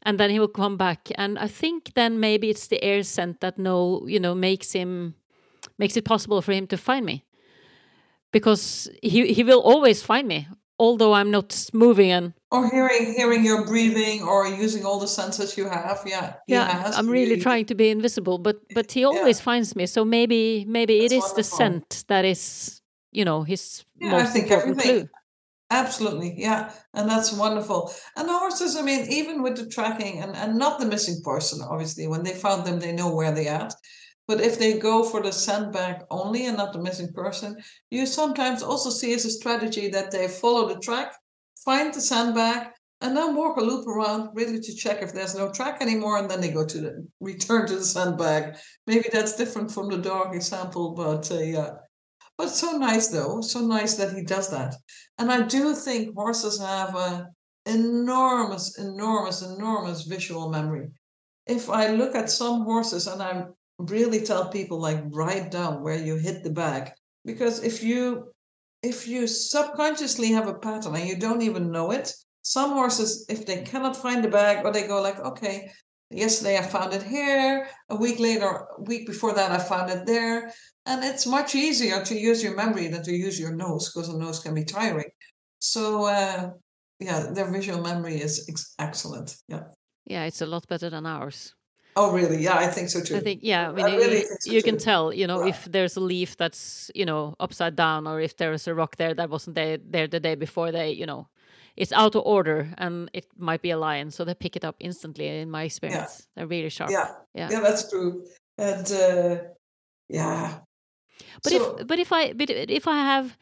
[0.03, 3.41] and then he will come back and i think then maybe it's the air scent
[3.41, 5.15] that no you know makes him
[5.79, 7.25] makes it possible for him to find me
[8.33, 10.49] because he he will always find me
[10.81, 15.57] although i'm not moving and or hearing hearing your breathing or using all the senses
[15.59, 16.99] you have yeah yeah has.
[16.99, 19.45] i'm really he, trying to be invisible but but he always yeah.
[19.45, 21.37] finds me so maybe maybe That's it is wonderful.
[21.37, 22.81] the scent that is
[23.13, 25.01] you know his yeah, most important everything.
[25.01, 25.09] clue
[25.73, 27.93] Absolutely, yeah, and that's wonderful.
[28.17, 31.63] And the horses, I mean, even with the tracking and, and not the missing person,
[31.63, 33.73] obviously, when they found them, they know where they're at.
[34.31, 37.57] But if they go for the sandbag only and not the missing person,
[37.91, 41.17] you sometimes also see as a strategy that they follow the track,
[41.65, 42.69] find the sandbag,
[43.01, 46.31] and then walk a loop around really to check if there's no track anymore, and
[46.31, 48.57] then they go to the return to the sandbag.
[48.87, 51.71] Maybe that's different from the dog example, but uh, yeah.
[52.39, 54.77] But so nice though, so nice that he does that.
[55.19, 57.27] And I do think horses have a
[57.67, 60.91] enormous, enormous, enormous visual memory.
[61.49, 63.47] If I look at some horses and I
[63.89, 66.91] really tell people like write down where you hit the bag,
[67.25, 68.33] because if you
[68.83, 72.13] if you subconsciously have a pattern and you don't even know it,
[72.43, 75.71] some horses, if they cannot find the bag, or they go like, okay,
[76.11, 78.47] yesterday I found it here, a week later,
[78.79, 80.53] a week before that I found it there.
[80.87, 84.19] And it's much easier to use your memory than to use your nose because the
[84.19, 85.11] nose can be tiring.
[85.59, 86.51] So, uh,
[86.99, 89.37] yeah, their visual memory is ex- excellent.
[89.47, 89.65] Yeah.
[90.07, 91.55] Yeah, it's a lot better than ours.
[92.01, 92.43] Oh, really?
[92.43, 93.17] Yeah, I think so too.
[93.17, 95.67] I think, yeah, I mean, I really you, so you can tell, you know, if
[95.67, 99.29] there's a leaf that's, you know, upside down or if there's a rock there that
[99.29, 101.29] wasn't there, there the day before they, you know,
[101.77, 104.11] it's out of order and it might be a lion.
[104.11, 106.15] So they pick it up instantly, in my experience.
[106.21, 106.27] Yeah.
[106.37, 106.91] They're really sharp.
[106.91, 107.09] Yeah.
[107.35, 108.25] Yeah, yeah that's true.
[108.57, 109.37] And, uh,
[110.09, 110.59] yeah,
[111.43, 113.37] but so, if but if I but if I have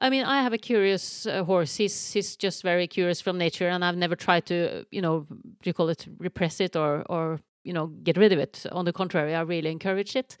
[0.00, 1.76] I mean, I have a curious uh, horse.
[1.76, 5.70] He's he's just very curious from nature, and I've never tried to, you know, do
[5.70, 8.64] you call it repress it or or you know get rid of it.
[8.72, 10.36] On the contrary, I really encourage it.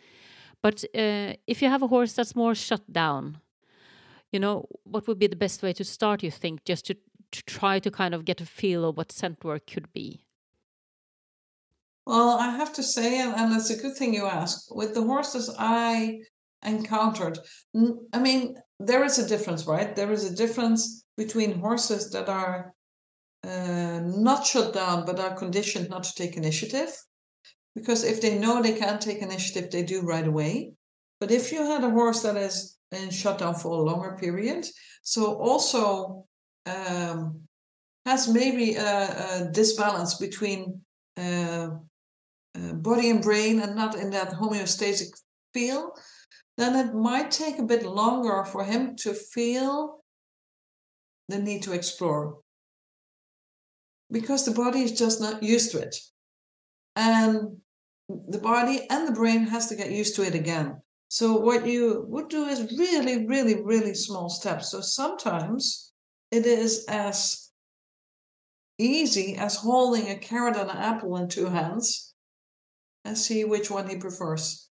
[0.62, 3.38] But uh, if you have a horse that's more shut down,
[4.32, 6.22] you know, what would be the best way to start?
[6.22, 6.96] You think just to,
[7.32, 10.24] to try to kind of get a feel of what scent work could be.
[12.06, 14.74] Well, I have to say, and, and it's a good thing you ask.
[14.74, 16.20] With the horses I
[16.64, 17.38] encountered.
[18.12, 19.94] I mean, there is a difference, right?
[19.94, 22.74] There is a difference between horses that are
[23.44, 26.90] uh, not shut down but are conditioned not to take initiative.
[27.74, 30.72] Because if they know they can't take initiative, they do right away.
[31.20, 34.66] But if you had a horse that is in shutdown for a longer period,
[35.02, 36.26] so also
[36.66, 37.40] um,
[38.06, 40.80] has maybe a, a disbalance between
[41.16, 41.70] uh,
[42.56, 45.08] uh, body and brain and not in that homeostatic
[45.52, 45.92] feel,
[46.56, 50.04] then it might take a bit longer for him to feel
[51.28, 52.38] the need to explore
[54.10, 55.96] because the body is just not used to it.
[56.94, 57.60] And
[58.08, 60.80] the body and the brain has to get used to it again.
[61.08, 64.70] So what you would do is really, really, really small steps.
[64.70, 65.92] So sometimes
[66.30, 67.50] it is as
[68.78, 72.14] easy as holding a carrot and an apple in two hands
[73.04, 74.68] and see which one he prefers.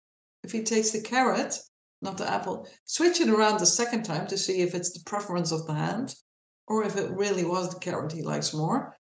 [0.44, 1.58] If he takes the carrot,
[2.02, 5.52] not the apple, switch it around the second time to see if it's the preference
[5.52, 6.16] of the hand
[6.68, 8.96] or if it really was the carrot he likes more.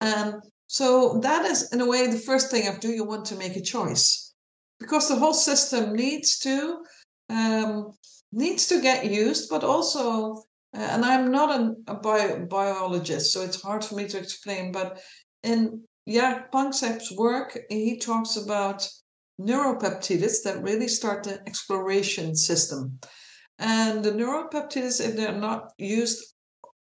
[0.00, 0.34] And
[0.66, 3.56] so that is, in a way, the first thing of do you want to make
[3.56, 4.34] a choice?
[4.80, 6.78] Because the whole system needs to
[7.28, 7.92] um,
[8.32, 10.44] needs to get used, but also,
[10.76, 14.72] uh, and I'm not an, a bio, biologist, so it's hard for me to explain.
[14.72, 15.00] But
[15.42, 18.88] in Jaak Panksepp's work, he talks about
[19.40, 22.98] neuropeptides that really start the exploration system.
[23.58, 26.34] And the neuropeptides, if they're not used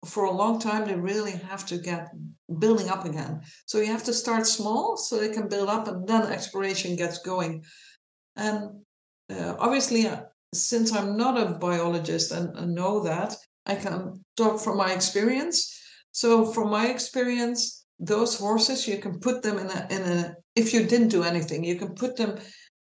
[0.06, 2.10] for a long time, they really have to get
[2.60, 3.42] building up again.
[3.66, 7.20] So you have to start small so they can build up, and then exploration gets
[7.20, 7.64] going.
[8.36, 8.86] And
[9.30, 10.22] uh, obviously, uh,
[10.54, 13.36] since I'm not a biologist and, and know that,
[13.66, 15.76] I can talk from my experience.
[16.12, 20.74] So, from my experience, those horses you can put them in a in a if
[20.74, 22.40] you didn't do anything, you can put them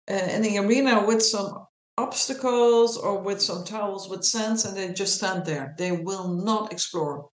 [0.10, 1.66] uh, in the arena with some
[1.97, 5.73] obstacles or with some towels with sands and they just stand there.
[5.77, 7.29] They will not explore.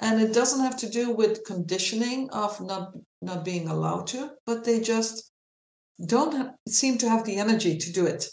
[0.00, 4.64] And it doesn't have to do with conditioning of not not being allowed to, but
[4.64, 5.32] they just
[6.06, 8.26] don't seem to have the energy to do it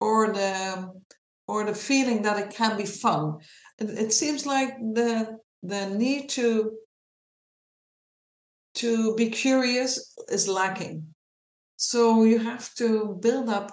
[0.00, 0.92] or the
[1.46, 3.38] or the feeling that it can be fun.
[3.78, 6.72] It seems like the the need to
[8.74, 11.14] to be curious is lacking.
[11.76, 13.72] So you have to build up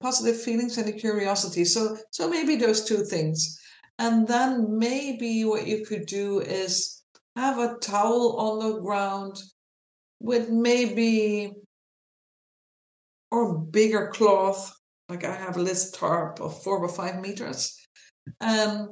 [0.00, 1.64] positive feelings and a curiosity.
[1.64, 3.60] So so maybe those two things.
[3.98, 7.02] And then maybe what you could do is
[7.34, 9.42] have a towel on the ground
[10.20, 11.54] with maybe
[13.30, 14.74] or bigger cloth.
[15.08, 17.78] Like I have a list tarp of four or five meters.
[18.40, 18.88] And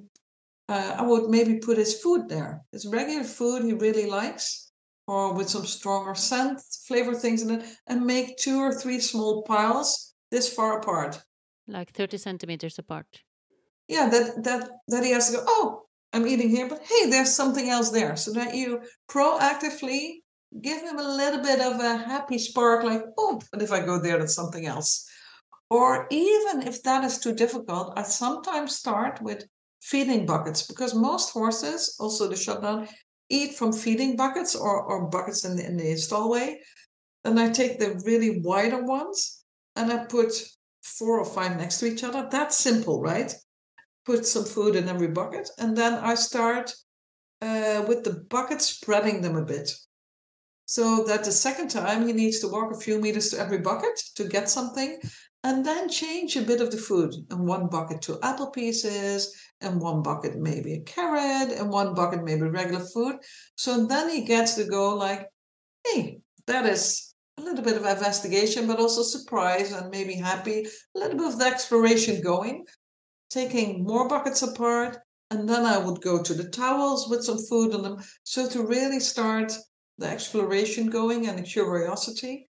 [0.68, 2.62] uh, I would maybe put his food there.
[2.72, 4.70] His regular food he really likes,
[5.06, 9.42] or with some stronger scent, flavor things in it, and make two or three small
[9.42, 10.03] piles
[10.34, 11.22] this far apart.
[11.66, 13.22] Like 30 centimeters apart.
[13.88, 17.34] Yeah, that that that he has to go, oh, I'm eating here, but hey, there's
[17.34, 18.16] something else there.
[18.16, 20.22] So that you proactively
[20.60, 23.98] give him a little bit of a happy spark, like, oh, but if I go
[23.98, 25.08] there, that's something else.
[25.70, 29.44] Or even if that is too difficult, I sometimes start with
[29.82, 32.88] feeding buckets because most horses, also the shutdown,
[33.28, 36.60] eat from feeding buckets or, or buckets in the, in the stallway.
[37.24, 39.43] And I take the really wider ones
[39.76, 40.32] and I put
[40.82, 42.28] four or five next to each other.
[42.30, 43.34] That's simple, right?
[44.04, 46.74] Put some food in every bucket, and then I start
[47.40, 49.70] uh, with the bucket spreading them a bit.
[50.66, 53.98] So that the second time he needs to walk a few meters to every bucket
[54.16, 54.98] to get something,
[55.42, 57.14] and then change a bit of the food.
[57.30, 62.24] And one bucket to apple pieces, and one bucket maybe a carrot, and one bucket
[62.24, 63.16] maybe regular food.
[63.56, 65.28] So then he gets to go like,
[65.86, 70.98] hey, that is a little bit of investigation, but also surprise and maybe happy, a
[70.98, 72.64] little bit of the exploration going,
[73.30, 74.98] taking more buckets apart.
[75.30, 77.96] And then I would go to the towels with some food on them.
[78.22, 79.52] So to really start
[79.98, 82.48] the exploration going and the curiosity.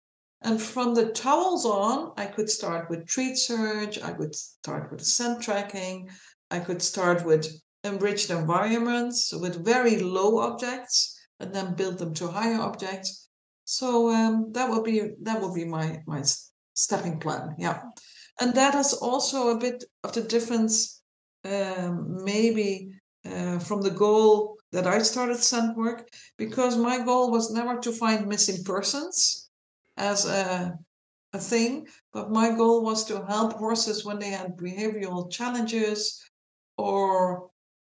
[0.42, 5.04] And from the towels on, I could start with treat search, I could start with
[5.04, 6.10] scent tracking,
[6.52, 7.48] I could start with
[7.84, 13.27] enriched environments with very low objects and then build them to higher objects
[13.68, 16.24] so um, that would be that would be my my
[16.74, 17.54] stepping plan.
[17.60, 17.82] Yeah,
[18.40, 21.02] and that is also a bit of the difference,
[21.44, 22.92] um, maybe
[23.26, 26.08] uh, from the goal that I started scent work,
[26.38, 29.50] because my goal was never to find missing persons
[29.98, 30.74] as a
[31.34, 36.24] a thing, but my goal was to help horses when they had behavioral challenges
[36.78, 37.50] or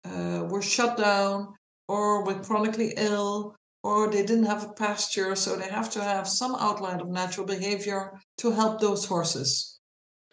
[0.04, 1.54] uh, were shut down
[1.86, 6.28] or were chronically ill or they didn't have a pasture, so they have to have
[6.28, 9.81] some outline of natural behavior to help those horses.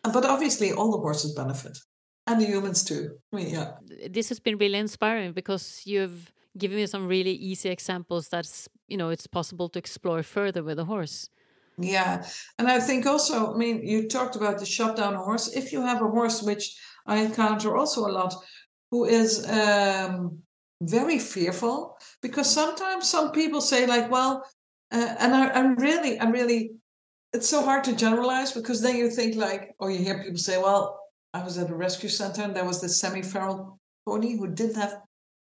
[0.03, 1.77] But obviously, all the horses benefit,
[2.25, 3.17] and the humans too.
[3.31, 3.71] I mean, yeah.
[4.09, 8.97] This has been really inspiring because you've given me some really easy examples that's you
[8.97, 11.29] know it's possible to explore further with a horse.
[11.79, 12.25] Yeah,
[12.57, 15.55] and I think also, I mean, you talked about the shutdown horse.
[15.55, 16.75] If you have a horse, which
[17.05, 18.33] I encounter also a lot,
[18.89, 20.39] who is um,
[20.81, 24.43] very fearful, because sometimes some people say like, well,
[24.91, 26.71] uh, and I, I'm really, I'm really,
[27.33, 30.57] it's so hard to generalize because then you think like, or you hear people say,
[30.57, 30.99] well,
[31.33, 34.95] I was at a rescue center and there was this semi-feral pony who didn't have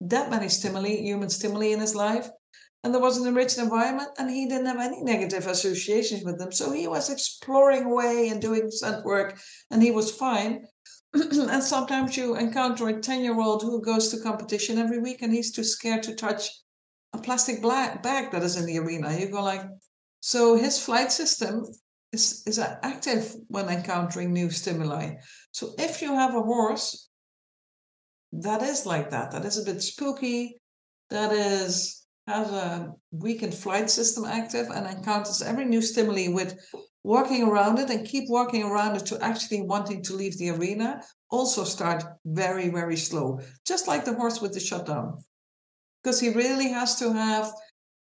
[0.02, 2.28] that many stimuli, human stimuli in his life
[2.84, 6.50] and there was an enriched environment and he didn't have any negative associations with them.
[6.50, 9.38] So he was exploring away and doing scent work
[9.70, 10.64] and he was fine
[11.14, 15.32] and sometimes you encounter a 10 year old who goes to competition every week and
[15.32, 16.48] he's too scared to touch
[17.12, 19.16] a plastic black bag that is in the arena.
[19.18, 19.62] You go like
[20.20, 21.64] so his flight system
[22.12, 25.14] is, is active when encountering new stimuli.
[25.50, 27.08] So if you have a horse
[28.32, 30.58] that is like that that is a bit spooky
[31.10, 36.58] that is has a weakened flight system active and encounters every new stimuli with
[37.04, 41.02] walking around it and keep walking around it to actually wanting to leave the arena
[41.30, 45.18] also start very very slow just like the horse with the shutdown.
[46.02, 47.52] Because he really has to have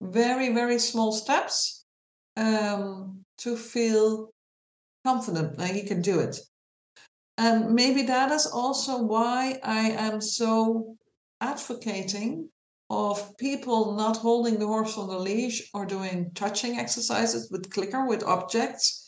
[0.01, 1.85] very very small steps
[2.37, 4.31] um, to feel
[5.05, 6.39] confident that he can do it.
[7.39, 10.97] And maybe that is also why i am so
[11.43, 12.49] advocating
[12.89, 18.07] of people not holding the horse on the leash or doing touching exercises with clicker
[18.07, 19.05] with objects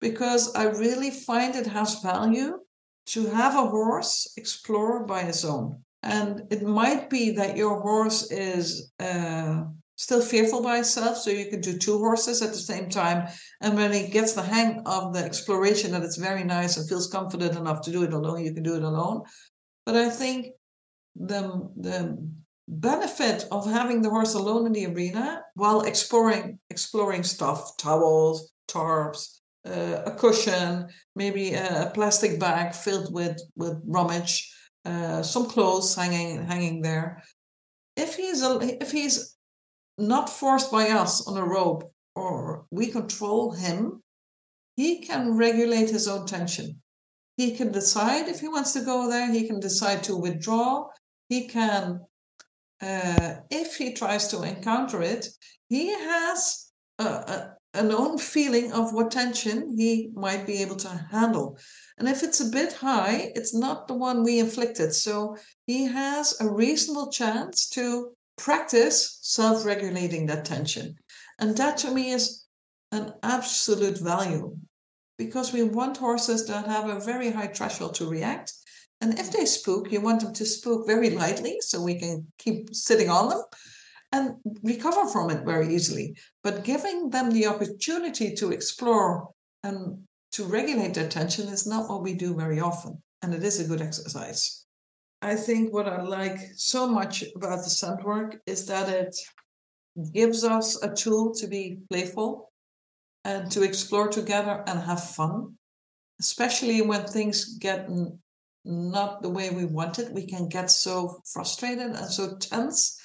[0.00, 2.58] because I really find it has value
[3.06, 5.82] to have a horse explore by his own.
[6.02, 9.62] And it might be that your horse is uh,
[9.96, 13.28] still fearful by itself, so you can do two horses at the same time.
[13.60, 17.06] And when he gets the hang of the exploration, that it's very nice and feels
[17.06, 19.22] confident enough to do it alone, you can do it alone.
[19.86, 20.48] But I think
[21.14, 22.18] the the
[22.68, 29.40] benefit of having the horse alone in the arena while exploring exploring stuff towels tarps
[29.66, 34.52] uh, a cushion maybe a, plastic bag filled with with rummage
[34.84, 37.22] uh, some clothes hanging hanging there.
[37.96, 39.36] If he's a, if he's
[39.98, 44.02] not forced by us on a rope or we control him
[44.76, 46.80] he can regulate his own tension.
[47.36, 50.88] He can decide if he wants to go there he can decide to withdraw
[51.28, 52.00] he can
[52.82, 55.28] uh, if he tries to encounter it,
[55.68, 60.88] he has a, a, an own feeling of what tension he might be able to
[61.10, 61.56] handle.
[61.98, 64.92] And if it's a bit high, it's not the one we inflicted.
[64.94, 70.96] So he has a reasonable chance to practice self regulating that tension.
[71.38, 72.44] And that to me is
[72.90, 74.56] an absolute value
[75.16, 78.52] because we want horses that have a very high threshold to react
[79.02, 82.72] and if they spook, you want them to spook very lightly so we can keep
[82.72, 83.42] sitting on them
[84.12, 86.16] and recover from it very easily.
[86.44, 89.30] But giving them the opportunity to explore
[89.64, 93.02] and to regulate their tension is not what we do very often.
[93.22, 94.66] And it is a good exercise.
[95.20, 99.16] I think what I like so much about the scent work is that it
[100.12, 102.52] gives us a tool to be playful
[103.24, 105.54] and to explore together and have fun,
[106.20, 107.88] especially when things get
[108.64, 112.98] not the way we want it, we can get so frustrated and so tense.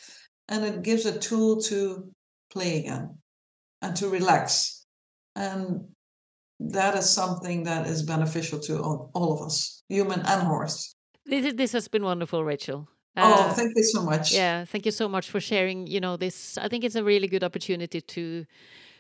[0.50, 2.12] And it gives a tool to
[2.52, 3.18] play again
[3.82, 4.86] and to relax.
[5.36, 5.88] And
[6.60, 10.96] that is something that is beneficial to all, all of us, human and horse.
[11.26, 12.88] This, this has been wonderful, Rachel.
[13.16, 14.34] Uh, oh, thank you so much.
[14.34, 15.88] Yeah, thank you so much for sharing.
[15.88, 16.58] You know, this.
[16.58, 18.46] I think it's a really good opportunity to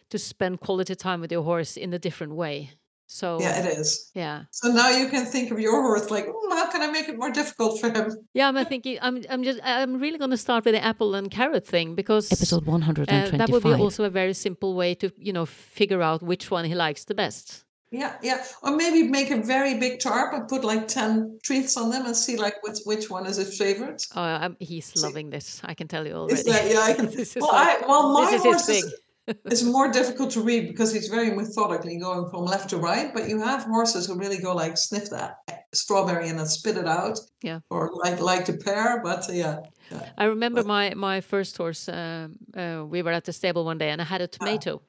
[0.09, 2.71] to spend quality time with your horse in a different way.
[3.07, 4.11] So yeah, it is.
[4.13, 4.43] Yeah.
[4.51, 7.31] So now you can think of your horse like, how can I make it more
[7.31, 8.11] difficult for him?
[8.33, 8.99] Yeah, I'm thinking.
[9.01, 9.23] I'm.
[9.29, 9.59] I'm just.
[9.63, 13.33] I'm really going to start with the apple and carrot thing because episode 125.
[13.33, 16.51] Uh, that would be also a very simple way to you know figure out which
[16.51, 17.63] one he likes the best.
[17.89, 18.43] Yeah, yeah.
[18.61, 22.15] Or maybe make a very big tarp and put like ten treats on them and
[22.15, 24.05] see like which which one is his favorite.
[24.13, 24.99] Oh, I'm, he's see.
[24.99, 25.61] loving this.
[25.63, 26.33] I can tell you already.
[26.33, 27.05] Is that, yeah, I can.
[27.39, 28.93] well, like, I, well, my horse is,
[29.45, 33.13] it's more difficult to read because he's very methodically going from left to right.
[33.13, 35.37] But you have horses who really go like sniff that
[35.73, 37.19] strawberry and then spit it out.
[37.41, 37.59] Yeah.
[37.69, 39.59] Or like like the pear, but uh, yeah.
[39.91, 40.09] yeah.
[40.17, 41.89] I remember but, my my first horse.
[41.89, 44.81] Um, uh, we were at the stable one day and I had a tomato.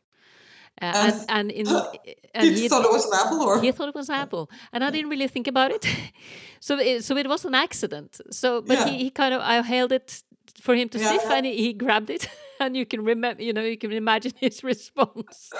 [0.80, 1.66] Uh, and, and, and, in
[2.34, 4.84] and he, thought it was an apple, or he thought it was an apple, and
[4.84, 5.84] I didn't really think about it.
[6.60, 8.20] so, it, so it was an accident.
[8.30, 8.88] So, but yeah.
[8.88, 10.22] he, he kind of I held it
[10.60, 11.34] for him to yeah, sniff, yeah.
[11.34, 12.28] and he, he grabbed it.
[12.60, 15.50] and you can remember, you know, you can imagine his response.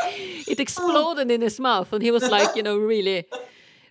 [0.46, 3.26] It exploded in his mouth, and he was like, you know, really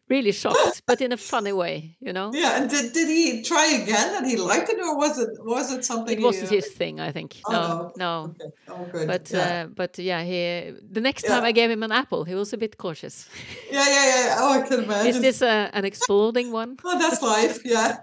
[0.10, 2.32] really shocked, but in a funny way, you know.
[2.34, 5.72] Yeah, and did, did he try again and he liked it, or was it was
[5.72, 6.18] it something?
[6.18, 7.42] It wasn't he, his thing, I think.
[7.48, 8.36] Oh, no, no.
[8.42, 8.52] Okay.
[8.70, 9.08] Oh, good.
[9.08, 9.64] But yeah.
[9.64, 12.58] uh, but yeah, he the next time I gave him an apple, he was a
[12.58, 13.30] bit cautious.
[13.72, 14.36] yeah, yeah, yeah.
[14.40, 15.08] Oh, I can imagine.
[15.08, 16.78] Is this a, an exploding one?
[16.84, 17.60] Oh, that's life.
[17.66, 17.98] Yeah.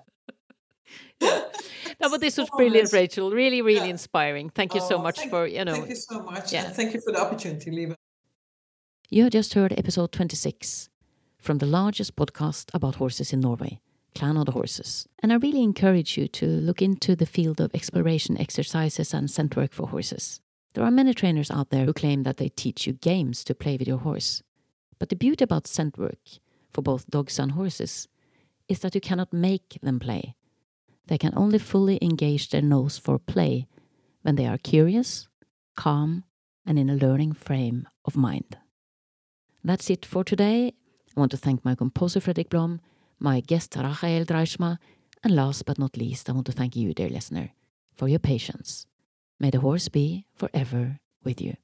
[2.00, 2.92] No, but this was brilliant, yes.
[2.92, 3.30] Rachel.
[3.30, 3.94] Really, really Yeah.
[3.96, 4.50] inspiring.
[4.50, 5.74] Thank you so Oh, much thank- for you know.
[5.74, 6.52] Thank you so much.
[6.52, 6.66] yeah.
[6.66, 7.94] And thank you for the opportunity, Liva.
[9.10, 10.88] You have just heard episode 26
[11.38, 13.80] from the largest podcast about horses in Norway,
[14.14, 15.06] Clan of the Horses.
[15.22, 19.56] And I really encourage you to look into the field of exploration exercises and scent
[19.56, 20.40] work for horses.
[20.74, 23.76] There are many trainers out there who claim that they teach you games to play
[23.76, 24.42] with your horse.
[24.98, 26.18] But the beauty about scent work
[26.72, 28.08] for both dogs and horses
[28.68, 30.34] is that you cannot make them play.
[31.06, 33.68] They can only fully engage their nose for play
[34.22, 35.28] when they are curious,
[35.76, 36.24] calm,
[36.66, 38.56] and in a learning frame of mind.
[39.62, 40.72] That's it for today.
[41.16, 42.80] I want to thank my composer Fredrik Blom,
[43.18, 44.78] my guest Rachael Draaisma,
[45.22, 47.50] and last but not least, I want to thank you, dear listener,
[47.94, 48.86] for your patience.
[49.40, 51.56] May the horse be forever with you.